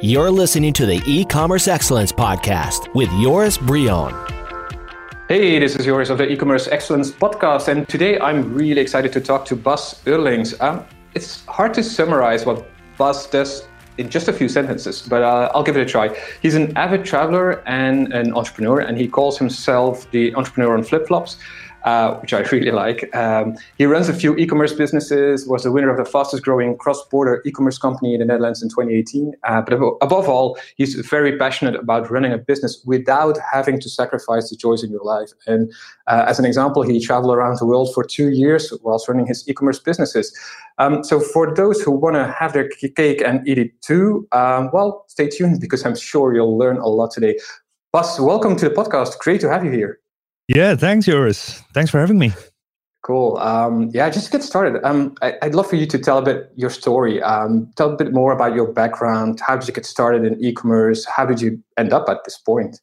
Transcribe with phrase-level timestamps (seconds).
[0.00, 4.14] You're listening to the e commerce excellence podcast with Joris Brion.
[5.28, 9.20] Hey, this is Joris of the e-commerce excellence podcast, and today I'm really excited to
[9.20, 10.54] talk to Bas Eurlings.
[10.60, 10.84] Um,
[11.14, 12.64] it's hard to summarize what
[12.96, 13.66] Bas does
[13.98, 16.16] in just a few sentences, but uh, I'll give it a try.
[16.40, 21.08] He's an avid traveler and an entrepreneur, and he calls himself the entrepreneur on flip
[21.08, 21.38] flops
[21.84, 23.14] uh, which I really like.
[23.14, 27.42] Um, he runs a few e-commerce businesses, was the winner of the fastest growing cross-border
[27.46, 29.34] e-commerce company in the Netherlands in 2018.
[29.44, 34.50] Uh, but above all, he's very passionate about running a business without having to sacrifice
[34.50, 35.30] the joys in your life.
[35.46, 35.72] And
[36.06, 39.48] uh, as an example, he traveled around the world for two years whilst running his
[39.48, 40.36] e-commerce businesses.
[40.78, 44.70] Um, so for those who want to have their cake and eat it too, um,
[44.72, 47.38] well, stay tuned because I'm sure you'll learn a lot today.
[47.92, 49.18] Bas, welcome to the podcast.
[49.18, 50.00] Great to have you here.
[50.48, 51.62] Yeah, thanks, Joris.
[51.74, 52.32] Thanks for having me.
[53.02, 53.38] Cool.
[53.38, 56.22] Um, yeah, just to get started, um, I, would love for you to tell a
[56.22, 57.22] bit your story.
[57.22, 59.40] Um, tell a bit more about your background.
[59.40, 61.06] How did you get started in e-commerce?
[61.06, 62.80] How did you end up at this point?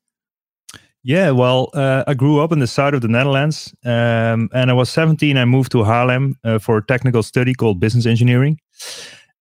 [1.04, 4.74] Yeah, well, uh, I grew up in the south of the Netherlands, um, and I
[4.74, 5.38] was 17.
[5.38, 8.60] I moved to Haarlem uh, for a technical study called business engineering.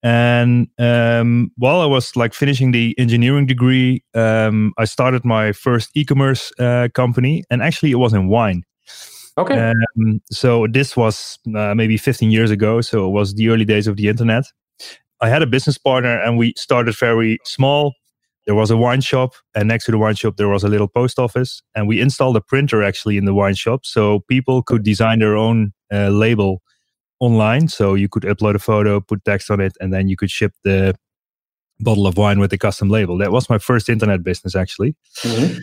[0.04, 5.90] And um, while I was like finishing the engineering degree, um, I started my first
[5.94, 8.64] e-commerce uh, company, and actually it was in wine.
[9.38, 9.72] Okay.
[9.72, 12.82] Um, so this was uh, maybe 15 years ago.
[12.82, 14.44] So it was the early days of the internet.
[15.22, 17.94] I had a business partner, and we started very small.
[18.46, 20.86] There was a wine shop, and next to the wine shop there was a little
[20.86, 24.82] post office, and we installed a printer actually in the wine shop, so people could
[24.82, 26.60] design their own uh, label
[27.20, 27.68] online.
[27.68, 30.52] So you could upload a photo, put text on it, and then you could ship
[30.64, 30.94] the
[31.80, 33.18] bottle of wine with the custom label.
[33.18, 34.94] That was my first internet business, actually.
[35.22, 35.58] Mm-hmm.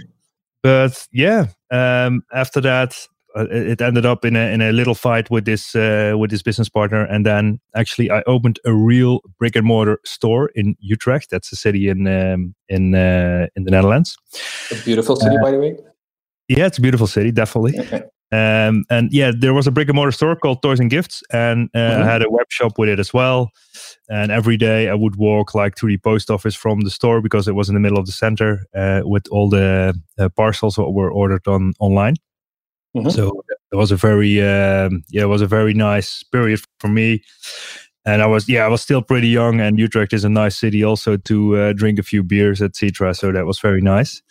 [0.63, 5.31] But yeah, um, after that, uh, it ended up in a in a little fight
[5.31, 9.55] with this uh, with this business partner, and then actually I opened a real brick
[9.55, 11.29] and mortar store in Utrecht.
[11.31, 14.17] That's a city in um, in uh, in the Netherlands.
[14.71, 15.77] A beautiful city, uh, by the way.
[16.49, 17.79] Yeah, it's a beautiful city, definitely.
[18.31, 21.69] Um, and yeah, there was a brick and mortar store called Toys and Gifts, and
[21.73, 22.03] uh, mm-hmm.
[22.03, 23.51] I had a web shop with it as well.
[24.09, 27.47] And every day I would walk like to the post office from the store because
[27.47, 30.89] it was in the middle of the center uh, with all the uh, parcels that
[30.89, 32.15] were ordered on online.
[32.95, 33.09] Mm-hmm.
[33.09, 37.23] So it was a very um, yeah, it was a very nice period for me.
[38.05, 40.83] And I was yeah, I was still pretty young, and Utrecht is a nice city
[40.83, 43.13] also to uh, drink a few beers, etc.
[43.13, 44.21] So that was very nice.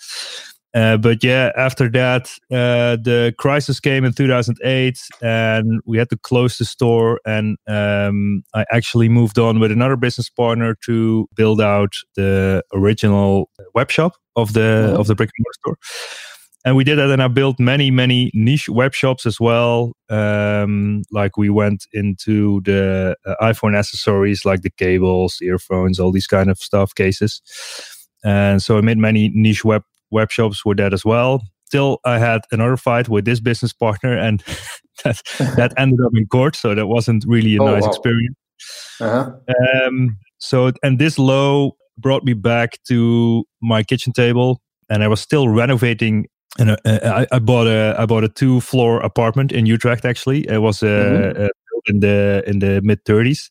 [0.73, 6.17] Uh, but yeah, after that, uh, the crisis came in 2008, and we had to
[6.17, 7.21] close the store.
[7.27, 13.51] And um, I actually moved on with another business partner to build out the original
[13.75, 15.01] web shop of the oh.
[15.01, 16.11] of the brick and mortar store.
[16.63, 19.93] And we did that, and I built many, many niche web shops as well.
[20.11, 26.27] Um, like we went into the uh, iPhone accessories, like the cables, earphones, all these
[26.27, 27.41] kind of stuff, cases.
[28.23, 31.43] And so I made many niche web web shops with that as well.
[31.67, 34.43] Still, I had another fight with this business partner, and
[35.05, 35.23] that
[35.57, 36.57] that ended up in court.
[36.57, 37.89] So that wasn't really a oh, nice wow.
[37.89, 38.37] experience.
[39.01, 39.33] Uh-huh.
[39.87, 45.21] Um, so, and this low brought me back to my kitchen table, and I was
[45.21, 46.27] still renovating.
[46.59, 50.05] And uh, I, I, bought a I bought a two floor apartment in Utrecht.
[50.05, 51.45] Actually, it was uh, mm-hmm.
[51.45, 51.49] uh,
[51.87, 53.51] in the in the mid thirties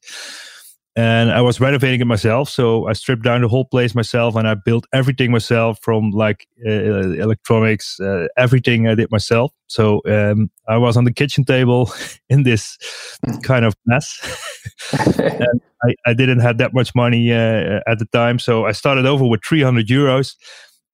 [0.95, 2.49] and I was renovating it myself.
[2.49, 6.47] So I stripped down the whole place myself, and I built everything myself from like
[6.65, 9.51] uh, electronics, uh, everything I did myself.
[9.67, 11.91] So um, I was on the kitchen table
[12.29, 12.77] in this
[13.43, 14.19] kind of mess,
[15.19, 18.39] and I, I, didn't have that much money uh, at the time.
[18.39, 20.35] So I started over with 300 euros.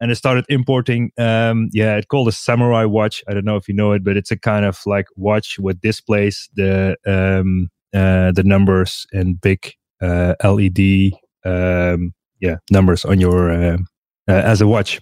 [0.02, 3.24] And I started importing, um, yeah, it's called a samurai watch.
[3.30, 5.80] I don't know if you know it, but it's a kind of like watch with
[5.80, 9.85] displays the um, uh, the numbers in big uh,
[10.44, 11.12] LED
[11.46, 13.78] um, yeah numbers on your uh,
[14.28, 15.00] uh, as a watch.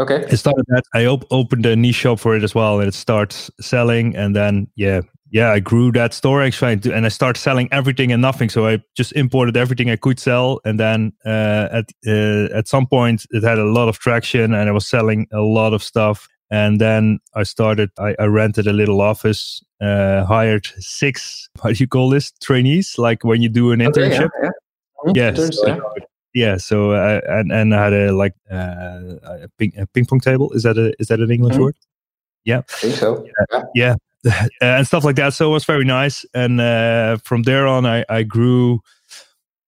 [0.00, 0.24] Okay.
[0.30, 2.94] It started that I op- opened a niche shop for it as well, and it
[2.94, 7.68] starts selling, and then yeah, yeah, I grew that store actually, and I started selling
[7.70, 8.48] everything and nothing.
[8.48, 12.86] So I just imported everything I could sell, and then uh, at uh, at some
[12.86, 16.26] point it had a lot of traction, and I was selling a lot of stuff.
[16.50, 17.90] And then I started.
[17.98, 21.48] I, I rented a little office, uh, hired six.
[21.62, 22.32] How do you call this?
[22.42, 24.30] Trainees, like when you do an internship.
[24.36, 24.50] Okay,
[25.14, 25.32] yeah, yeah.
[25.36, 25.56] Yes.
[25.56, 25.78] So, yeah.
[26.34, 26.56] yeah.
[26.56, 30.50] So uh, and and I had a like uh, a, ping, a ping pong table.
[30.52, 31.62] Is that a is that an English mm-hmm.
[31.62, 31.76] word?
[32.44, 32.58] Yeah.
[32.58, 33.26] I think so.
[33.52, 33.62] Yeah.
[33.74, 33.94] yeah.
[34.60, 35.34] and stuff like that.
[35.34, 36.24] So it was very nice.
[36.34, 38.80] And uh, from there on, I, I grew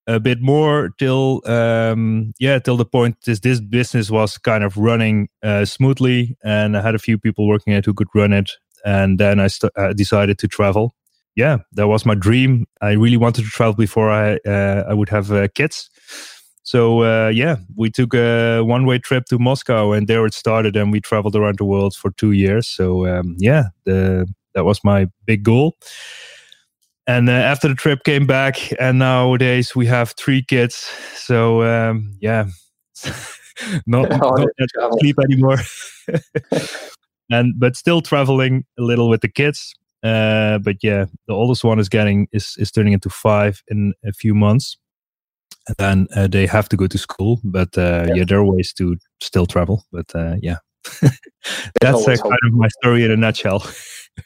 [0.06, 4.76] a bit more till um, yeah till the point is this business was kind of
[4.76, 8.50] running uh, smoothly and I had a few people working it who could run it
[8.84, 10.94] and then I st- decided to travel
[11.36, 15.08] yeah that was my dream I really wanted to travel before I uh, I would
[15.10, 15.88] have uh, kids
[16.64, 20.92] So uh, yeah, we took a one-way trip to Moscow, and there it started, and
[20.92, 22.68] we traveled around the world for two years.
[22.68, 25.76] So um, yeah, the, that was my big goal.
[27.06, 30.90] And uh, after the trip, came back, and nowadays we have three kids.
[31.16, 32.46] So um, yeah,
[33.86, 34.08] not,
[34.76, 35.58] not sleep anymore.
[37.30, 39.74] and but still traveling a little with the kids.
[40.04, 44.12] Uh, but yeah, the oldest one is getting is is turning into five in a
[44.12, 44.76] few months,
[45.66, 47.40] and then uh, they have to go to school.
[47.42, 48.14] But uh, yeah.
[48.14, 48.24] yeah.
[48.26, 49.84] there are ways to still travel.
[49.92, 50.58] But uh, yeah,
[51.80, 53.64] that's uh, kind of my story in a nutshell.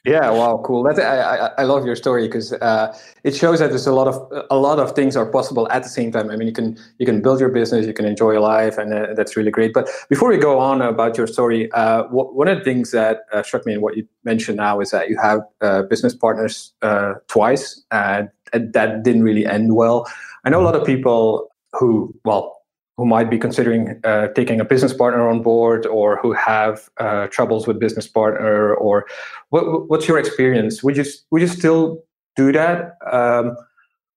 [0.04, 0.82] Yeah wow cool.
[0.82, 4.08] That i i, I love your story because uh, it shows that there's a lot
[4.08, 4.16] of
[4.50, 6.30] a lot of things are possible at the same time.
[6.30, 8.92] I mean you can you can build your business you can enjoy your life and
[8.92, 9.72] uh, that's really great.
[9.72, 13.42] But before we go on about your story uh, one of the things that uh,
[13.42, 17.14] struck me in what you mentioned now is that you have uh, business partners uh,
[17.28, 20.06] twice and that didn't really end well.
[20.44, 22.55] I know a lot of people who well
[22.96, 27.26] who might be considering uh, taking a business partner on board or who have uh,
[27.26, 29.06] troubles with business partner or
[29.50, 30.82] what, what's your experience?
[30.82, 32.02] Would you would you still
[32.36, 32.96] do that?
[33.10, 33.56] Um,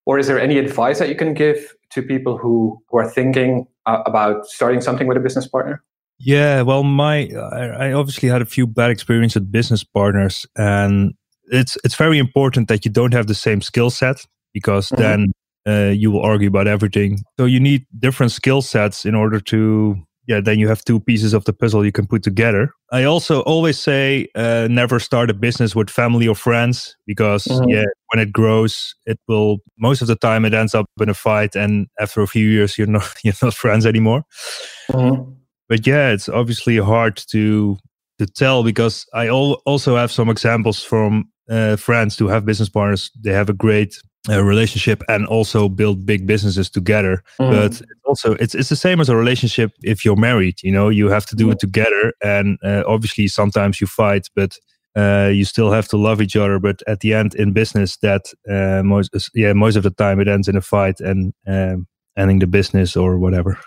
[0.06, 3.66] or is there any advice that you can give to people who, who are thinking
[3.86, 5.82] uh, about starting something with a business partner?
[6.18, 11.14] Yeah well my I, I obviously had a few bad experiences with business partners and
[11.50, 15.02] it's it's very important that you don't have the same skill set because mm-hmm.
[15.02, 15.32] then
[15.66, 17.20] uh, you will argue about everything.
[17.38, 19.96] So you need different skill sets in order to,
[20.26, 22.72] yeah, then you have two pieces of the puzzle you can put together.
[22.92, 27.68] I also always say uh, never start a business with family or friends because, mm-hmm.
[27.68, 31.14] yeah, when it grows, it will, most of the time it ends up in a
[31.14, 31.54] fight.
[31.56, 34.22] And after a few years, you're not, you're not friends anymore.
[34.90, 35.32] Mm-hmm.
[35.68, 37.76] But yeah, it's obviously hard to,
[38.18, 42.68] to tell because I al- also have some examples from uh, friends who have business
[42.68, 43.10] partners.
[43.22, 43.96] They have a great
[44.28, 47.50] a relationship and also build big businesses together mm.
[47.50, 50.90] but it's also it's, it's the same as a relationship if you're married you know
[50.90, 54.58] you have to do it together and uh, obviously sometimes you fight but
[54.96, 58.26] uh, you still have to love each other but at the end in business that
[58.50, 61.86] uh, most yeah most of the time it ends in a fight and um,
[62.18, 63.58] ending the business or whatever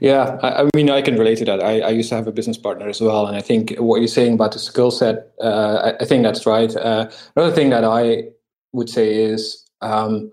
[0.00, 1.62] yeah, I, I, mean, I can relate to that.
[1.62, 4.08] I, I, used to have a business partner as well, and I think what you're
[4.08, 6.74] saying about the skill set, uh, I, I, think that's right.
[6.74, 8.24] Uh, another thing that I
[8.72, 10.30] would say is, um,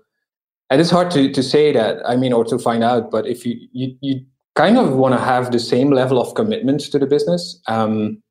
[0.70, 3.46] and it's hard to, to say that, I mean, or to find out, but if
[3.46, 4.24] you, you, you
[4.54, 8.22] kind of want to have the same level of commitment to the business, um,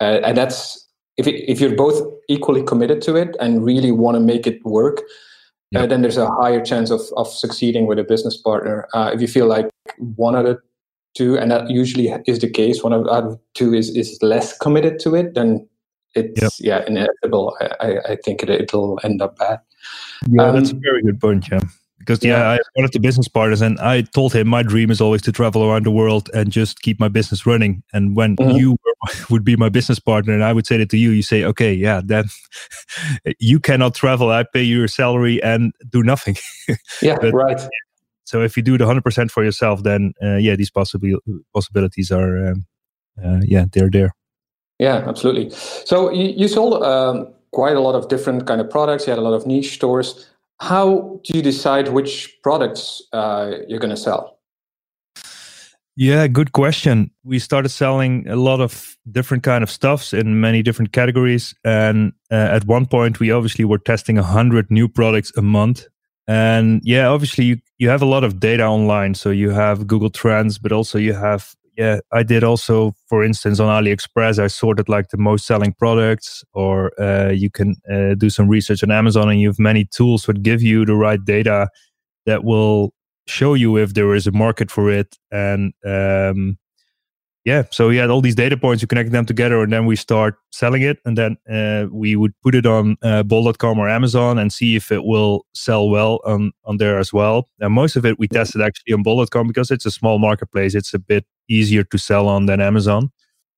[0.00, 0.88] uh, and that's,
[1.18, 4.64] if, it, if you're both equally committed to it and really want to make it
[4.64, 5.02] work,
[5.74, 8.86] uh, then there's a higher chance of, of succeeding with a business partner.
[8.92, 10.58] Uh, if you feel like one of the
[11.16, 14.98] two, and that usually is the case, one of the two is, is less committed
[14.98, 15.66] to it, then
[16.14, 16.84] it's yep.
[16.86, 17.56] yeah inevitable.
[17.80, 19.60] I, I think it, it'll end up bad.
[20.28, 21.48] Yeah, um, that's a very good point.
[21.50, 21.60] Yeah,
[21.98, 24.90] because yeah, yeah I one of the business partners, and I told him my dream
[24.90, 27.82] is always to travel around the world and just keep my business running.
[27.92, 28.56] And when mm-hmm.
[28.56, 28.76] you
[29.30, 31.72] would be my business partner, and I would say that to you, you say, okay,
[31.72, 32.24] yeah, then
[33.38, 34.30] you cannot travel.
[34.30, 36.36] I pay you your salary and do nothing.
[37.02, 37.60] yeah, but, right.
[38.24, 41.18] So if you do the hundred percent for yourself, then uh, yeah, these possible
[41.52, 42.66] possibilities are um,
[43.22, 44.14] uh, yeah, they're there.
[44.82, 45.50] Yeah, absolutely.
[45.50, 49.06] So you, you sold um, quite a lot of different kind of products.
[49.06, 50.28] You had a lot of niche stores.
[50.58, 54.40] How do you decide which products uh, you're going to sell?
[55.94, 57.12] Yeah, good question.
[57.22, 62.12] We started selling a lot of different kind of stuffs in many different categories, and
[62.32, 65.86] uh, at one point we obviously were testing hundred new products a month.
[66.26, 70.10] And yeah, obviously you, you have a lot of data online, so you have Google
[70.10, 74.88] Trends, but also you have yeah, I did also, for instance, on AliExpress, I sorted
[74.88, 79.30] like the most selling products, or uh, you can uh, do some research on Amazon,
[79.30, 81.68] and you have many tools that give you the right data
[82.26, 82.92] that will
[83.26, 85.16] show you if there is a market for it.
[85.30, 86.58] And um,
[87.44, 89.96] yeah, so we had all these data points, you connect them together, and then we
[89.96, 90.98] start selling it.
[91.04, 94.92] And then uh, we would put it on uh, bol.com or Amazon and see if
[94.92, 97.48] it will sell well on, on there as well.
[97.58, 100.76] And most of it we tested actually on bol.com because it's a small marketplace.
[100.76, 103.10] It's a bit easier to sell on than Amazon.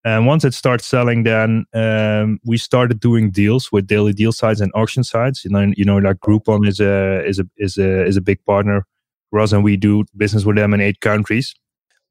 [0.07, 4.61] And once it starts selling, then um, we started doing deals with daily deal sites
[4.61, 5.45] and auction sites.
[5.45, 8.45] You know, you know, like Groupon is a is a is a is a big
[8.45, 8.87] partner
[9.31, 11.55] for us, and we do business with them in eight countries.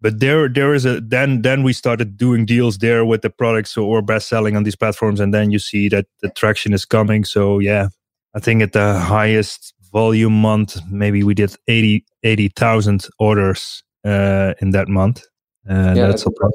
[0.04, 3.78] But there, there is a then then we started doing deals there with the products
[3.78, 7.26] or best selling on these platforms, and then you see that the traction is coming.
[7.26, 7.88] So yeah,
[8.36, 14.72] I think at the highest volume month, maybe we did 80 80,000 orders uh, in
[14.72, 15.24] that month
[15.66, 16.54] and yeah, that's, that's a lot.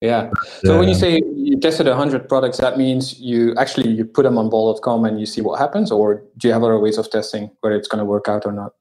[0.00, 0.30] Yeah.
[0.62, 4.22] So uh, when you say you tested 100 products, that means you actually you put
[4.22, 7.10] them on bol.com and you see what happens, or do you have other ways of
[7.10, 8.72] testing whether it's going to work out or not?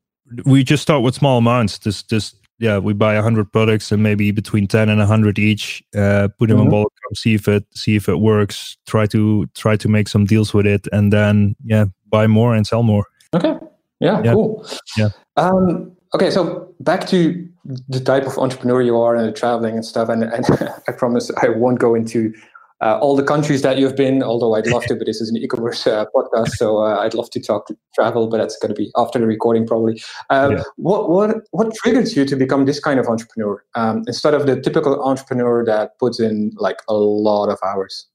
[0.45, 1.79] We just start with small amounts.
[1.79, 5.83] Just just yeah, we buy hundred products and maybe between ten and hundred each.
[5.95, 6.67] Uh, put them mm-hmm.
[6.67, 8.77] on Bol.com, see if it see if it works.
[8.85, 12.65] Try to try to make some deals with it, and then yeah, buy more and
[12.65, 13.05] sell more.
[13.33, 13.55] Okay.
[13.99, 14.21] Yeah.
[14.23, 14.33] yeah.
[14.33, 14.67] Cool.
[14.97, 15.09] Yeah.
[15.37, 16.29] Um, okay.
[16.29, 17.47] So back to
[17.89, 20.09] the type of entrepreneur you are and the traveling and stuff.
[20.09, 20.45] And, and
[20.87, 22.33] I promise I won't go into
[22.81, 25.37] uh, all the countries that you've been, although I'd love to, but this is an
[25.37, 28.91] e-commerce uh, podcast, so uh, I'd love to talk travel, but that's going to be
[28.95, 30.01] after the recording probably.
[30.29, 30.63] Um, yeah.
[30.75, 34.61] What what what triggers you to become this kind of entrepreneur um, instead of the
[34.61, 38.05] typical entrepreneur that puts in like a lot of hours?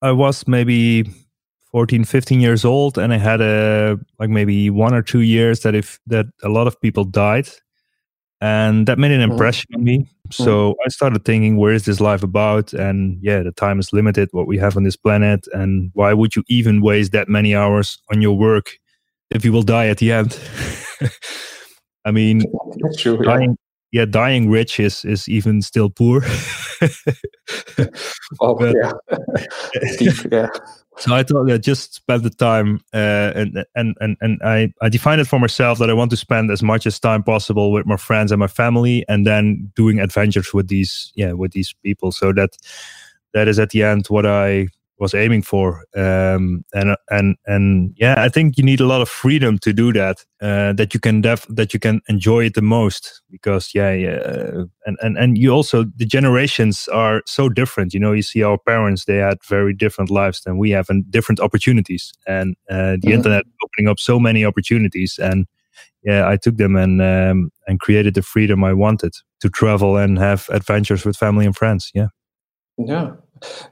[0.00, 1.10] I was maybe
[1.72, 5.74] 14, 15 years old, and I had a like maybe one or two years that
[5.74, 7.48] if that a lot of people died
[8.40, 9.32] and that made an mm-hmm.
[9.32, 10.06] impression on me.
[10.30, 10.80] So mm-hmm.
[10.84, 12.72] i started thinking where is this life about?
[12.72, 15.46] And yeah the time is limited what we have on this planet.
[15.52, 18.78] And why would you even waste that many hours on your work
[19.30, 20.38] if you will die at the end?
[22.04, 22.44] I mean
[22.96, 23.56] true, dying,
[23.90, 24.02] yeah.
[24.02, 26.22] yeah dying rich is is even still poor.
[28.40, 28.92] Oh but, yeah.
[29.98, 30.48] Deep, yeah
[30.98, 34.88] so I thought that just spend the time, uh, and and and and I I
[34.88, 37.86] defined it for myself that I want to spend as much as time possible with
[37.86, 42.10] my friends and my family, and then doing adventures with these yeah with these people.
[42.10, 42.50] So that
[43.34, 45.84] that is at the end what I was aiming for.
[45.96, 49.92] Um, and and and yeah, I think you need a lot of freedom to do
[49.92, 50.24] that.
[50.40, 54.16] Uh, that you can def- that you can enjoy it the most because yeah, yeah,
[54.16, 57.94] uh, and and and you also the generations are so different.
[57.94, 61.10] You know, you see our parents; they had very different lives than we have and
[61.10, 62.12] different opportunities.
[62.26, 63.12] And uh, the mm-hmm.
[63.12, 65.46] internet opening up so many opportunities and.
[66.04, 70.16] Yeah, I took them and um, and created the freedom I wanted to travel and
[70.16, 71.90] have adventures with family and friends.
[71.92, 72.08] Yeah.
[72.78, 73.14] Yeah,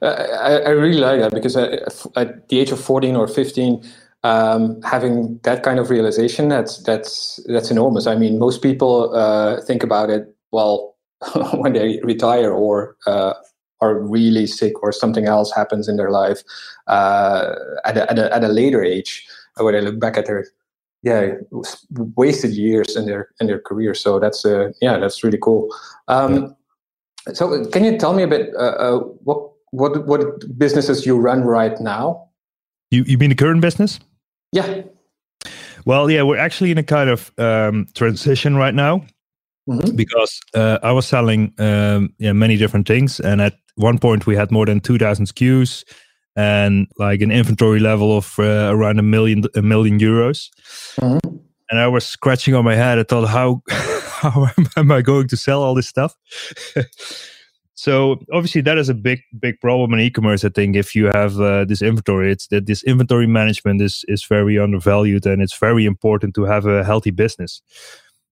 [0.03, 3.83] I, I, really like that because at the age of 14 or 15,
[4.25, 8.07] um, having that kind of realization, that's, that's, that's enormous.
[8.07, 10.97] I mean, most people uh, think about it, well,
[11.55, 13.35] when they retire or uh,
[13.81, 16.43] are really sick or something else happens in their life
[16.87, 17.55] uh,
[17.85, 19.27] at, a, at, a, at a later age,
[19.65, 20.47] when they look back at their
[21.03, 21.35] yeah
[22.17, 23.95] wasted years in their in their career.
[23.95, 25.69] So that's uh yeah that's really cool.
[26.09, 26.57] Um
[27.33, 31.43] so can you tell me a bit uh, uh, what what what businesses you run
[31.45, 32.29] right now?
[32.91, 34.01] You you mean the current business?
[34.53, 34.83] Yeah.
[35.85, 39.05] Well, yeah, we're actually in a kind of um, transition right now
[39.69, 39.95] mm-hmm.
[39.95, 44.35] because uh, I was selling um, yeah many different things, and at one point we
[44.35, 45.85] had more than two thousand SKUs
[46.37, 50.49] and like an inventory level of uh, around a million a million euros.
[51.01, 51.37] Mm-hmm.
[51.69, 52.99] And I was scratching on my head.
[52.99, 56.17] I thought, how how am I going to sell all this stuff?
[57.77, 60.45] So obviously that is a big big problem in e-commerce.
[60.45, 64.25] I think if you have uh, this inventory, it's that this inventory management is is
[64.25, 67.61] very undervalued, and it's very important to have a healthy business.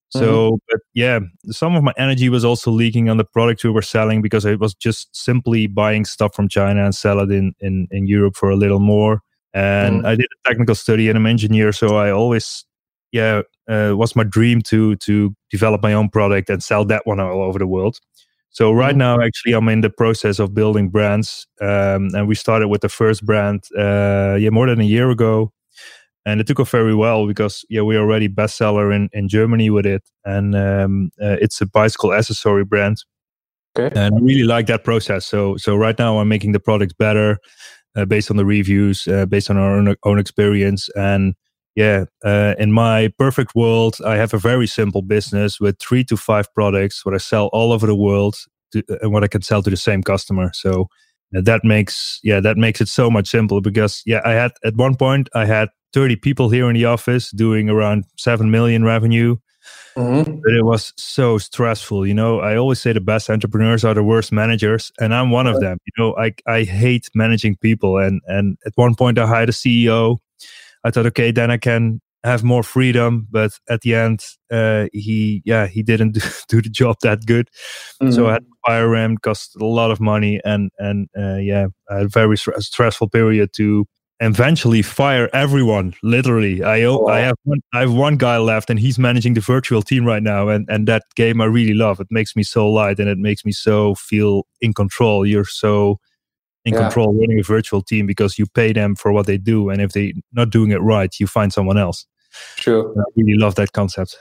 [0.08, 0.56] So, mm-hmm.
[0.70, 1.18] but yeah,
[1.50, 4.54] some of my energy was also leaking on the products we were selling because I
[4.54, 8.48] was just simply buying stuff from China and sell it in in, in Europe for
[8.50, 9.20] a little more.
[9.52, 10.06] And mm-hmm.
[10.06, 12.64] I did a technical study and I'm an engineer, so I always
[13.12, 17.20] yeah uh, was my dream to to develop my own product and sell that one
[17.20, 18.00] all over the world.
[18.54, 18.99] So right mm-hmm.
[18.99, 22.88] now, actually, I'm in the process of building brands, um, and we started with the
[22.88, 25.52] first brand, uh, yeah, more than a year ago,
[26.25, 29.87] and it took off very well because yeah, we're already bestseller in in Germany with
[29.87, 32.99] it, and um, uh, it's a bicycle accessory brand.
[33.76, 33.92] Okay.
[34.00, 35.26] And I really like that process.
[35.26, 37.38] So so right now, I'm making the products better
[37.96, 41.34] uh, based on the reviews, uh, based on our own, own experience, and
[41.74, 46.16] yeah, uh, in my perfect world, I have a very simple business with three to
[46.16, 48.36] five products, what I sell all over the world,
[48.72, 50.50] to, and what I can sell to the same customer.
[50.54, 50.88] So
[51.36, 54.76] uh, that makes yeah, that makes it so much simpler because yeah, I had at
[54.76, 59.36] one point I had 30 people here in the office doing around seven million revenue.
[59.96, 60.40] Mm-hmm.
[60.44, 62.06] But it was so stressful.
[62.06, 65.46] You know, I always say the best entrepreneurs are the worst managers, and I'm one
[65.46, 65.78] of them.
[65.86, 69.52] You know, I I hate managing people, and and at one point I hired a
[69.52, 70.18] CEO
[70.84, 73.28] I thought, okay, then I can have more freedom.
[73.30, 77.48] But at the end, uh, he, yeah, he didn't do the job that good.
[78.02, 78.12] Mm-hmm.
[78.12, 81.66] So I had to fire him, cost a lot of money, and and uh, yeah,
[81.88, 83.86] a very st- stressful period to
[84.20, 85.94] eventually fire everyone.
[86.02, 89.40] Literally, I oh, I have one, I have one guy left, and he's managing the
[89.40, 90.48] virtual team right now.
[90.48, 92.00] And and that game I really love.
[92.00, 95.26] It makes me so light, and it makes me so feel in control.
[95.26, 95.98] You're so
[96.64, 96.80] in yeah.
[96.80, 99.92] control running a virtual team because you pay them for what they do and if
[99.92, 102.06] they're not doing it right you find someone else
[102.56, 104.16] true i really love that concept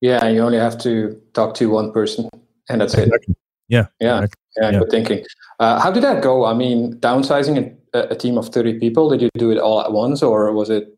[0.00, 2.28] yeah you only have to talk to one person
[2.68, 3.18] and that's exactly.
[3.28, 3.36] it
[3.68, 4.40] yeah yeah exactly.
[4.60, 4.78] yeah, yeah.
[4.78, 5.24] good thinking
[5.60, 9.22] uh, how did that go i mean downsizing a, a team of 30 people did
[9.22, 10.88] you do it all at once or was it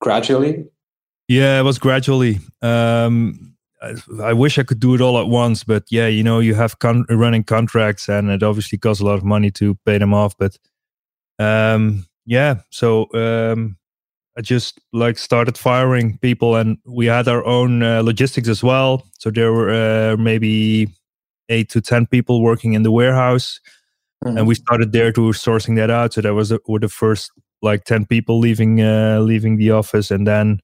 [0.00, 0.64] gradually
[1.26, 5.64] yeah it was gradually um, I, I, wish I could do it all at once,
[5.64, 9.14] but yeah, you know, you have con- running contracts, and it obviously costs a lot
[9.14, 10.36] of money to pay them off.
[10.36, 10.58] But
[11.38, 13.76] um, yeah, so um,
[14.36, 19.06] I just like started firing people, and we had our own uh, logistics as well.
[19.18, 20.88] So there were uh, maybe
[21.48, 23.60] eight to ten people working in the warehouse,
[24.24, 24.38] mm-hmm.
[24.38, 26.14] and we started there to sourcing that out.
[26.14, 27.30] So that was the, were the first
[27.62, 30.60] like ten people leaving uh, leaving the office, and then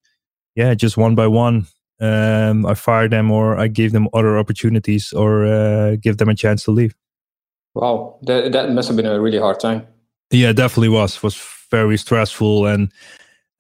[0.57, 1.67] yeah, just one by one
[2.05, 6.35] um, I fire them or I give them other opportunities or uh, give them a
[6.35, 6.95] chance to leave.
[7.75, 9.87] Wow, that that must have been a really hard time.
[10.31, 11.37] Yeah, definitely was was
[11.71, 12.93] very stressful and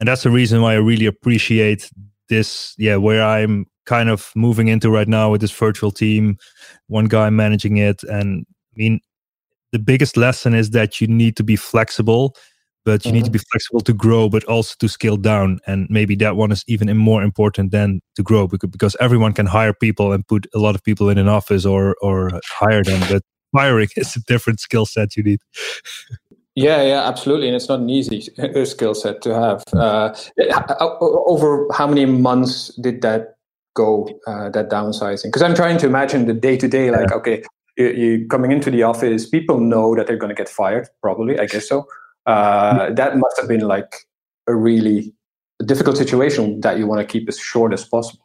[0.00, 1.90] and that's the reason why I really appreciate
[2.28, 2.74] this.
[2.78, 6.38] Yeah, where I'm kind of moving into right now with this virtual team,
[6.88, 9.00] one guy managing it, and I mean
[9.72, 12.36] the biggest lesson is that you need to be flexible
[12.84, 13.14] but you mm-hmm.
[13.14, 13.32] need to mm-hmm.
[13.32, 16.94] be flexible to grow but also to scale down and maybe that one is even
[16.96, 20.82] more important than to grow because everyone can hire people and put a lot of
[20.82, 23.22] people in an office or or hire them but
[23.54, 25.40] hiring is a different skill set you need
[26.54, 28.20] yeah yeah absolutely and it's not an easy
[28.64, 30.14] skill set to have uh,
[31.00, 33.36] over how many months did that
[33.74, 37.16] go uh, that downsizing because i'm trying to imagine the day to day like yeah.
[37.16, 37.42] okay
[37.76, 41.38] you, you coming into the office people know that they're going to get fired probably
[41.40, 41.84] i guess so
[42.26, 43.94] uh, that must have been like
[44.46, 45.14] a really
[45.64, 48.24] difficult situation that you want to keep as short as possible.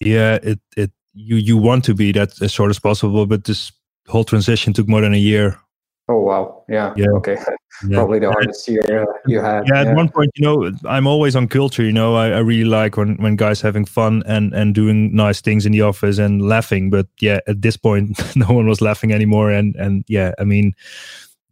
[0.00, 3.72] Yeah, it it you you want to be that as short as possible, but this
[4.06, 5.58] whole transition took more than a year.
[6.08, 6.64] Oh wow!
[6.68, 6.94] Yeah.
[6.96, 7.10] Yeah.
[7.16, 7.36] Okay.
[7.86, 7.98] Yeah.
[7.98, 9.62] Probably the hardest year you had.
[9.68, 11.84] Yeah, yeah, At one point, you know, I'm always on culture.
[11.84, 15.40] You know, I, I really like when when guys having fun and and doing nice
[15.40, 16.90] things in the office and laughing.
[16.90, 19.52] But yeah, at this point, no one was laughing anymore.
[19.52, 20.74] And and yeah, I mean,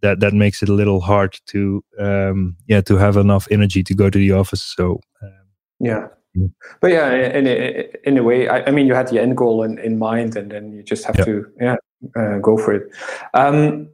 [0.03, 3.95] that that makes it a little hard to um, yeah to have enough energy to
[3.95, 4.63] go to the office.
[4.63, 5.47] So um,
[5.81, 6.09] yeah.
[6.83, 9.63] But yeah, in a, in a way, I, I, mean, you had the end goal
[9.63, 11.77] in, in mind, and then you just have to yeah
[12.15, 12.91] uh, go for it.
[13.33, 13.89] Um,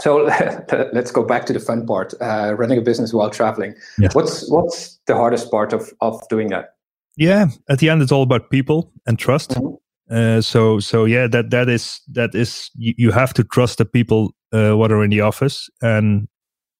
[0.00, 0.24] so
[0.92, 3.74] let's go back to the fun part: uh, running a business while traveling.
[4.12, 6.74] What's what's the hardest part of of doing that?
[7.16, 9.50] Yeah, at the end, it's all about people and trust.
[9.50, 9.74] Mm-hmm.
[10.10, 13.84] Uh, so so yeah, that that is that is you, you have to trust the
[13.84, 16.28] people uh, what are in the office, and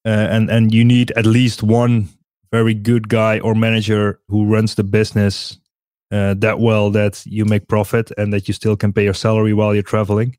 [0.04, 2.08] uh, and and you need at least one
[2.52, 5.58] very good guy or manager who runs the business
[6.12, 9.52] uh, that well that you make profit and that you still can pay your salary
[9.52, 10.36] while you're traveling.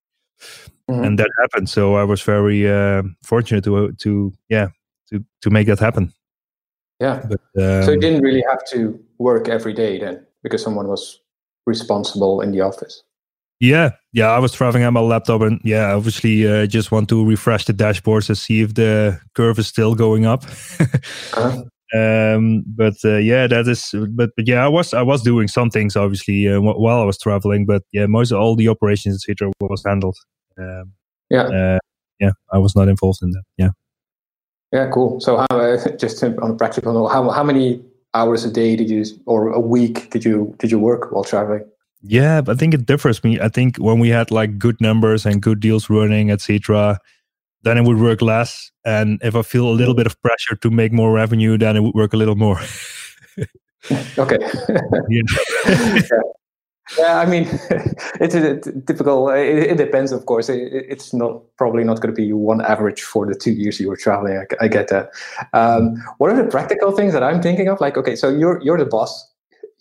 [0.89, 1.03] Mm-hmm.
[1.03, 1.69] And that happened.
[1.69, 4.69] So I was very uh, fortunate to to yeah
[5.09, 6.13] to to make that happen.
[6.99, 7.25] Yeah.
[7.27, 11.21] But, um, so you didn't really have to work every day then because someone was
[11.67, 13.03] responsible in the office.
[13.59, 14.27] Yeah, yeah.
[14.27, 17.73] I was traveling on my laptop, and yeah, obviously, uh, just want to refresh the
[17.73, 20.43] dashboards to see if the curve is still going up.
[21.33, 21.63] uh-huh.
[21.95, 23.95] um, but uh, yeah, that is.
[24.11, 27.17] But but yeah, I was I was doing some things obviously uh, while I was
[27.17, 29.51] traveling, but yeah, most of all the operations etc.
[29.59, 30.17] was handled.
[30.59, 30.93] Um,
[31.31, 31.79] yeah, uh,
[32.19, 32.31] yeah.
[32.53, 33.43] I was not involved in that.
[33.57, 33.69] Yeah.
[34.71, 35.19] Yeah, cool.
[35.19, 37.81] So, how, uh, just on a practical note, how how many
[38.13, 41.65] hours a day did you or a week did you did you work while traveling?
[42.01, 43.23] Yeah, I think it differs.
[43.23, 46.99] Me, I think when we had like good numbers and good deals running, etc.,
[47.63, 48.71] then it would work less.
[48.85, 51.81] And if I feel a little bit of pressure to make more revenue, then it
[51.81, 52.59] would work a little more.
[54.17, 54.37] okay.
[55.09, 55.21] yeah.
[55.67, 56.01] yeah.
[57.03, 57.47] I mean,
[58.21, 59.29] it's a, typical.
[59.29, 60.49] It, it, depends, of course.
[60.49, 63.89] It, it's not probably not going to be one average for the two years you
[63.89, 64.37] were traveling.
[64.37, 65.09] I, I get that.
[65.53, 67.81] Um, what are the practical things that I'm thinking of?
[67.81, 69.33] Like, okay, so you're you're the boss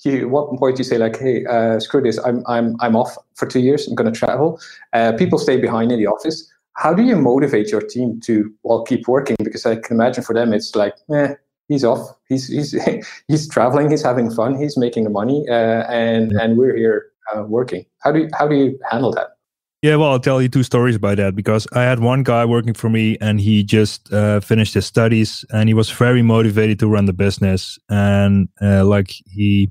[0.05, 3.47] you what point you say like hey uh, screw this i'm i'm i'm off for
[3.47, 4.61] two years i'm going to travel
[4.93, 8.83] uh, people stay behind in the office how do you motivate your team to well
[8.85, 11.35] keep working because i can imagine for them it's like eh,
[11.69, 12.75] he's off he's he's
[13.29, 16.43] he's traveling he's having fun he's making the money uh, and yeah.
[16.43, 19.37] and we're here uh, working how do you how do you handle that
[19.83, 22.75] yeah, well, I'll tell you two stories about that because I had one guy working
[22.75, 26.89] for me and he just uh, finished his studies and he was very motivated to
[26.89, 27.79] run the business.
[27.89, 29.71] And uh, like he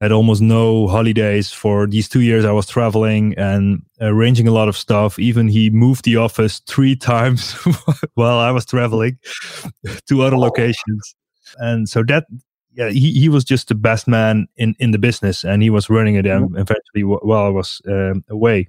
[0.00, 4.68] had almost no holidays for these two years I was traveling and arranging a lot
[4.68, 5.18] of stuff.
[5.18, 7.52] Even he moved the office three times
[8.14, 9.18] while I was traveling
[10.08, 11.14] to other locations.
[11.58, 12.24] And so that,
[12.72, 15.90] yeah, he, he was just the best man in, in the business and he was
[15.90, 16.56] running it mm-hmm.
[16.56, 18.68] eventually while I was um, away.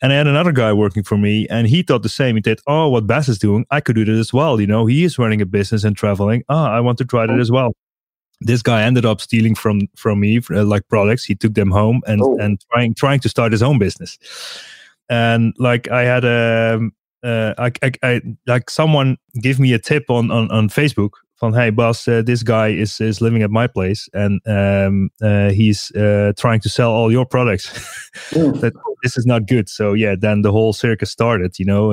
[0.00, 2.36] And I had another guy working for me and he thought the same.
[2.36, 4.58] He said, Oh, what Bas is doing, I could do that as well.
[4.58, 6.44] You know, he is running a business and traveling.
[6.48, 7.40] Ah, oh, I want to try that oh.
[7.40, 7.74] as well
[8.44, 12.02] this guy ended up stealing from from me uh, like products he took them home
[12.06, 12.36] and oh.
[12.38, 14.18] and trying trying to start his own business
[15.08, 16.92] and like i had a um,
[17.24, 21.10] uh, I, I, I, like someone give me a tip on, on on facebook
[21.42, 25.50] Van hey, boss, uh, this guy is is living at my place, and um, uh,
[25.50, 27.66] he's uh, trying to sell all your products.
[28.30, 28.60] mm.
[28.60, 29.68] that this is not good.
[29.68, 31.58] So yeah, then the whole circus started.
[31.58, 31.92] You know,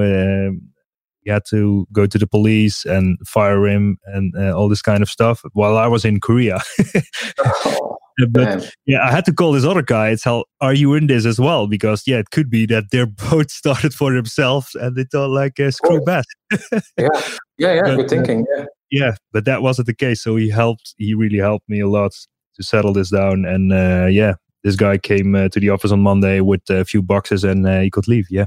[1.23, 5.01] you had to go to the police and fire him and uh, all this kind
[5.01, 5.41] of stuff.
[5.53, 6.59] While I was in Korea.
[7.39, 7.97] oh,
[8.31, 8.63] but man.
[8.85, 11.39] yeah, I had to call this other guy and tell, "Are you in this as
[11.39, 15.29] well?" Because yeah, it could be that they're both started for themselves and they thought
[15.29, 16.21] like, uh, "Screw oh.
[16.57, 16.61] yeah,
[16.97, 17.81] yeah, yeah.
[17.83, 18.45] But, good uh, thinking.
[18.55, 20.21] Yeah yeah, but that wasn't the case.
[20.23, 20.93] So he helped.
[20.97, 22.13] He really helped me a lot
[22.55, 23.45] to settle this down.
[23.45, 27.01] And uh, yeah, this guy came uh, to the office on Monday with a few
[27.01, 28.27] boxes, and uh, he could leave.
[28.29, 28.45] Yeah.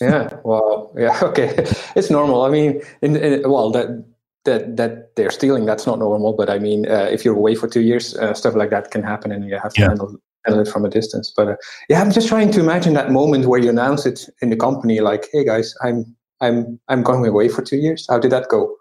[0.00, 0.36] Yeah.
[0.44, 0.92] Well.
[0.96, 1.18] Yeah.
[1.22, 1.54] Okay.
[1.96, 2.42] It's normal.
[2.42, 4.04] I mean, in, in, well, that
[4.44, 5.66] that that they're stealing.
[5.66, 6.32] That's not normal.
[6.32, 9.02] But I mean, uh, if you're away for two years, uh, stuff like that can
[9.02, 9.88] happen, and you have to yeah.
[9.88, 11.32] handle handle it from a distance.
[11.36, 11.56] But uh,
[11.88, 15.00] yeah, I'm just trying to imagine that moment where you announce it in the company,
[15.00, 16.04] like, "Hey guys, I'm
[16.40, 18.74] I'm I'm going away for two years." How did that go?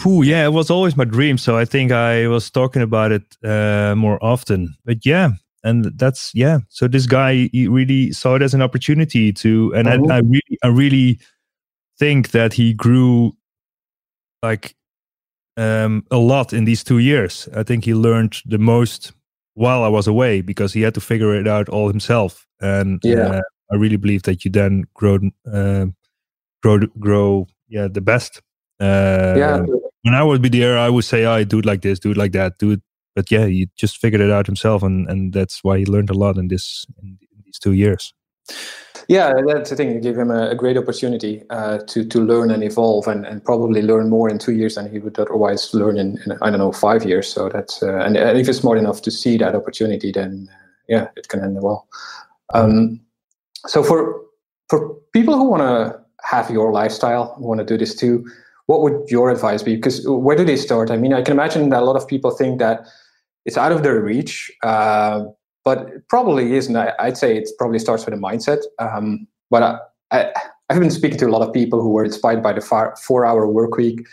[0.00, 1.36] Pooh, yeah, it was always my dream.
[1.36, 4.74] So I think I was talking about it uh, more often.
[4.84, 5.32] But yeah,
[5.62, 6.60] and that's yeah.
[6.68, 10.10] So this guy he really saw it as an opportunity to, and mm-hmm.
[10.10, 11.20] I, I really, I really
[11.98, 13.36] think that he grew
[14.42, 14.74] like
[15.56, 17.48] um, a lot in these two years.
[17.54, 19.12] I think he learned the most
[19.54, 22.46] while I was away because he had to figure it out all himself.
[22.60, 25.18] And yeah, uh, I really believe that you then grow,
[25.50, 25.86] uh,
[26.62, 28.40] grow, grow, yeah, the best.
[28.80, 29.58] Uh, yeah,
[30.02, 32.12] when I would be there, I would say, "I oh, do it like this, do
[32.12, 32.80] it like that, do it."
[33.14, 36.14] But yeah, he just figured it out himself, and and that's why he learned a
[36.14, 38.14] lot in this in, these two years.
[39.08, 39.90] Yeah, that's the thing.
[39.90, 43.44] It gave him a, a great opportunity uh, to to learn and evolve, and, and
[43.44, 46.58] probably learn more in two years than he would otherwise learn in, in I don't
[46.60, 47.32] know five years.
[47.32, 50.66] So that's uh, and, and if he's smart enough to see that opportunity, then uh,
[50.88, 51.88] yeah, it can end well.
[52.54, 53.00] Um,
[53.66, 54.22] so for
[54.68, 58.24] for people who want to have your lifestyle, want to do this too,
[58.70, 59.74] what would your advice be?
[59.74, 60.92] Because where do they start?
[60.92, 62.86] I mean, I can imagine that a lot of people think that
[63.44, 65.24] it's out of their reach, uh,
[65.64, 66.76] but it probably isn't.
[66.76, 68.60] I, would say it probably starts with a mindset.
[68.78, 69.62] Um, but
[70.12, 70.32] I,
[70.70, 72.60] have been speaking to a lot of people who were inspired by the
[73.06, 74.06] four-hour work week,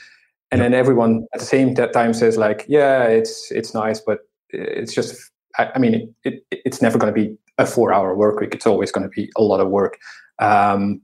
[0.49, 4.91] and then everyone at the same time says like, "Yeah, it's it's nice, but it's
[4.91, 8.55] just." I, I mean, it, it, it's never going to be a four-hour work week.
[8.55, 9.99] It's always going to be a lot of work.
[10.39, 11.01] Um,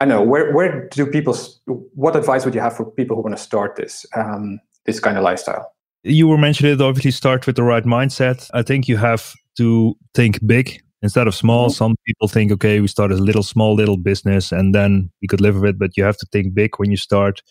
[0.00, 1.36] I know where where do people?
[1.66, 5.18] What advice would you have for people who want to start this um, this kind
[5.18, 5.74] of lifestyle?
[6.02, 6.80] You were mentioning it.
[6.80, 8.50] Obviously, start with the right mindset.
[8.54, 11.66] I think you have to think big instead of small.
[11.66, 11.74] Mm-hmm.
[11.74, 15.42] Some people think, okay, we start a little small little business and then we could
[15.42, 15.78] live with it.
[15.78, 17.42] But you have to think big when you start.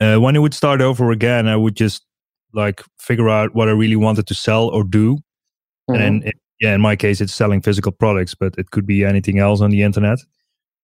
[0.00, 2.04] Uh, when I would start over again, I would just
[2.52, 5.18] like figure out what I really wanted to sell or do.
[5.88, 6.02] Mm-hmm.
[6.02, 9.60] And yeah, in my case, it's selling physical products, but it could be anything else
[9.60, 10.18] on the internet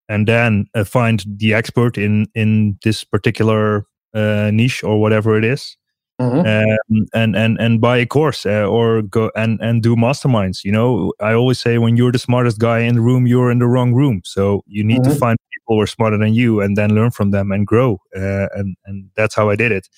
[0.08, 5.44] and then uh, find the expert in in this particular uh, niche or whatever it
[5.44, 5.76] is.
[6.20, 6.40] Mm-hmm.
[6.46, 10.70] Um, and and and buy a course uh, or go and and do masterminds you
[10.70, 13.66] know i always say when you're the smartest guy in the room you're in the
[13.66, 15.10] wrong room so you need mm-hmm.
[15.10, 17.98] to find people who are smarter than you and then learn from them and grow
[18.14, 19.88] uh, and and that's how i did it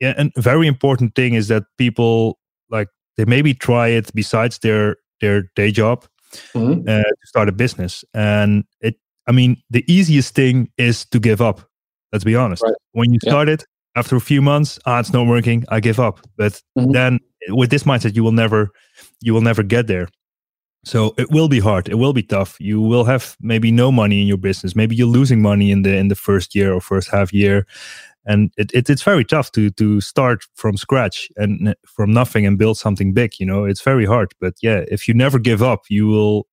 [0.00, 2.38] yeah and very important thing is that people
[2.70, 6.06] like they maybe try it besides their their day job
[6.54, 6.88] mm-hmm.
[6.88, 8.96] uh, to start a business and it
[9.28, 11.60] I mean, the easiest thing is to give up.
[12.12, 12.62] Let's be honest.
[12.62, 12.74] Right.
[12.92, 13.54] When you start yeah.
[13.54, 13.64] it,
[13.94, 15.64] after a few months, ah, it's not working.
[15.68, 16.20] I give up.
[16.36, 16.92] But mm-hmm.
[16.92, 18.70] then, with this mindset, you will never,
[19.20, 20.08] you will never get there.
[20.84, 21.88] So it will be hard.
[21.88, 22.56] It will be tough.
[22.58, 24.74] You will have maybe no money in your business.
[24.74, 27.66] Maybe you're losing money in the in the first year or first half year,
[28.24, 32.56] and it, it it's very tough to to start from scratch and from nothing and
[32.56, 33.32] build something big.
[33.38, 34.32] You know, it's very hard.
[34.40, 36.46] But yeah, if you never give up, you will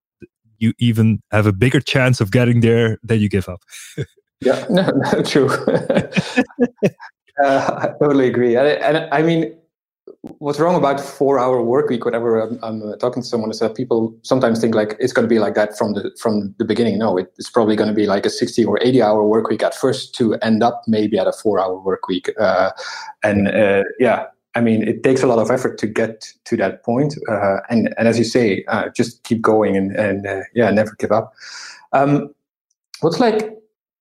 [0.60, 3.62] you even have a bigger chance of getting there than you give up.
[4.42, 5.50] yeah, no, no true.
[7.44, 8.56] uh, I totally agree.
[8.56, 9.56] And, and, I mean,
[10.40, 13.60] what's wrong about four hour work week, whatever I'm, I'm uh, talking to someone is
[13.60, 16.66] that people sometimes think like it's going to be like that from the, from the
[16.66, 16.98] beginning.
[16.98, 19.64] No, it, it's probably going to be like a 60 or 80 hour work week
[19.64, 22.30] at first to end up maybe at a four hour work week.
[22.40, 22.72] Uh,
[23.24, 26.84] and uh, yeah, I mean, it takes a lot of effort to get to that
[26.84, 27.16] point.
[27.30, 30.96] Uh, and, and as you say, uh, just keep going and, and uh, yeah, never
[30.98, 31.34] give up.
[31.92, 32.34] Um,
[33.02, 33.52] what's like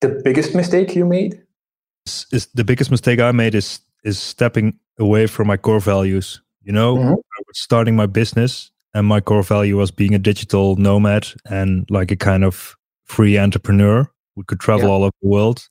[0.01, 1.43] the biggest mistake you made?
[2.07, 6.41] Is, is, the biggest mistake I made is is stepping away from my core values.
[6.63, 7.15] You know, mm-hmm.
[7.53, 12.17] starting my business, and my core value was being a digital nomad and like a
[12.17, 14.95] kind of free entrepreneur who could travel yeah.
[14.95, 15.69] all over the world.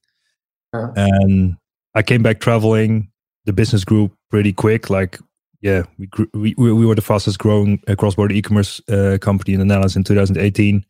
[0.73, 0.91] Uh-huh.
[0.95, 1.55] And
[1.95, 3.09] I came back traveling.
[3.45, 4.89] The business grew pretty quick.
[4.89, 5.19] Like,
[5.61, 9.59] yeah, we grew, we we were the fastest growing cross border e-commerce uh, company in
[9.59, 10.83] the Netherlands in 2018.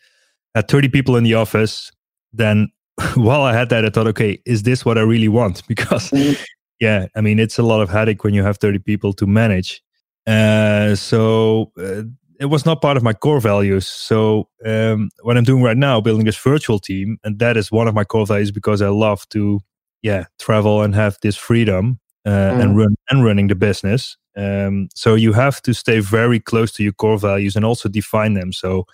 [0.55, 1.91] Had 30 people in the office.
[2.31, 2.71] Then,
[3.15, 5.61] while I had that, I thought, okay, is this what I really want?
[5.67, 6.41] Because, mm-hmm.
[6.79, 9.83] yeah, I mean, it's a lot of headache when you have 30 people to manage.
[10.25, 12.03] Uh, so uh,
[12.39, 13.85] it was not part of my core values.
[13.87, 17.89] So um, what I'm doing right now, building this virtual team, and that is one
[17.89, 19.59] of my core values because I love to,
[20.01, 22.61] yeah, travel and have this freedom uh, mm.
[22.61, 24.17] and run and running the business.
[24.35, 28.33] Um, so you have to stay very close to your core values and also define
[28.33, 28.51] them.
[28.51, 28.85] So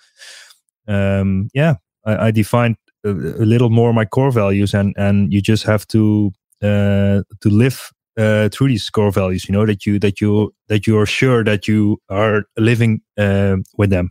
[0.86, 5.40] um, yeah, I, I defined a, a, little more my core values, and and you
[5.40, 9.48] just have to uh, to live uh, through these core values.
[9.48, 13.56] You know that you that you that you are sure that you are living uh,
[13.76, 14.10] with them.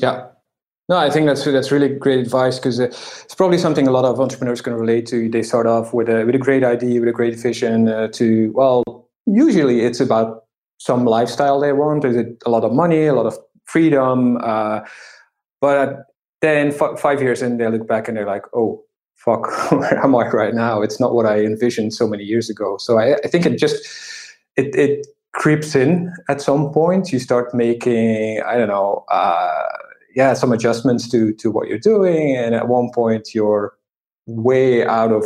[0.00, 0.26] Yeah.
[0.88, 4.04] No, I think that's that's really great advice because uh, it's probably something a lot
[4.04, 5.28] of entrepreneurs can relate to.
[5.28, 7.88] They start off with a with a great idea, with a great vision.
[7.88, 8.82] Uh, to well,
[9.26, 10.44] usually it's about
[10.78, 12.04] some lifestyle they want.
[12.04, 14.38] Is it a lot of money, a lot of freedom?
[14.42, 14.80] Uh,
[15.60, 16.06] but
[16.40, 18.82] then f- five years in, they look back and they're like, oh,
[19.14, 20.82] fuck, where am I right now?
[20.82, 22.76] It's not what I envisioned so many years ago.
[22.78, 23.86] So I, I think it just,
[24.56, 27.12] it, it creeps in at some point.
[27.12, 29.62] You start making, I don't know, uh,
[30.14, 32.36] yeah, some adjustments to, to what you're doing.
[32.36, 33.74] And at one point you're
[34.26, 35.24] way out of,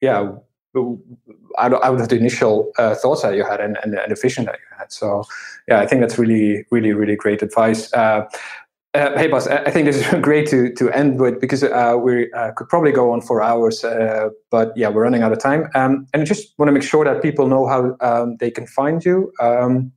[0.00, 0.32] yeah,
[1.58, 4.20] out of, out of the initial uh, thoughts that you had and, and, and, the
[4.20, 4.90] vision that you had.
[4.90, 5.24] So,
[5.68, 7.92] yeah, I think that's really, really, really great advice.
[7.92, 8.26] Uh,
[8.94, 9.46] uh, hey, Bas.
[9.46, 12.92] I think this is great to to end with because uh, we uh, could probably
[12.92, 15.70] go on for hours, uh, but yeah, we're running out of time.
[15.74, 18.66] Um, and I just want to make sure that people know how um, they can
[18.66, 19.32] find you.
[19.40, 19.92] Um,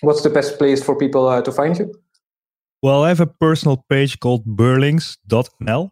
[0.00, 1.92] what's the best place for people uh, to find you?
[2.82, 5.90] Well, I have a personal page called burlings.nl.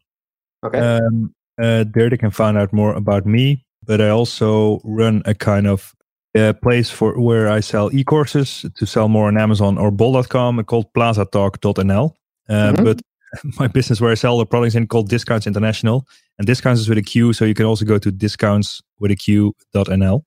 [0.64, 0.78] Okay.
[0.78, 5.34] Um, uh, there they can find out more about me, but I also run a
[5.34, 5.94] kind of
[6.36, 10.92] a place for where I sell e-courses to sell more on Amazon or bol.com called
[10.92, 12.14] plazatalk.nl.
[12.48, 12.84] Uh, mm-hmm.
[12.84, 13.00] But
[13.58, 16.06] my business where I sell the products in called Discounts International,
[16.38, 19.16] and discounts is with a Q, so you can also go to discounts with a
[19.16, 20.22] Q.nl.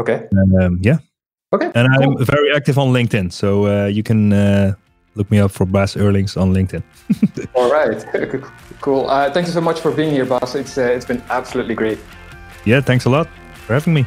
[0.00, 0.28] Okay.
[0.30, 0.98] And um, yeah.
[1.52, 1.70] Okay.
[1.74, 2.18] And cool.
[2.18, 4.74] I'm very active on LinkedIn, so uh, you can uh,
[5.14, 6.82] look me up for Bas Eurlings on LinkedIn.
[7.54, 8.04] All right.
[8.80, 9.08] cool.
[9.08, 10.54] Uh, thank you so much for being here, Bas.
[10.54, 11.98] It's uh, it's been absolutely great.
[12.64, 12.80] Yeah.
[12.80, 13.28] Thanks a lot
[13.66, 14.06] for having me.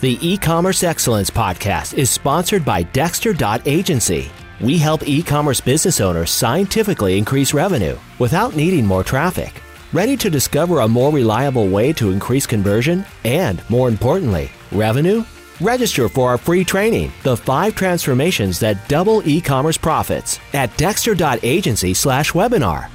[0.00, 4.32] The e-commerce excellence podcast is sponsored by Dexter.agency
[4.62, 9.60] we help e commerce business owners scientifically increase revenue without needing more traffic.
[9.92, 15.24] Ready to discover a more reliable way to increase conversion and, more importantly, revenue?
[15.62, 21.94] Register for our free training, The Five Transformations That Double E Commerce Profits, at dexter.agency
[21.94, 22.88] slash webinar